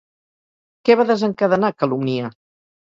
Què 0.89 0.97
va 1.03 1.07
desencadenar 1.13 1.73
Calumnia? 1.85 2.37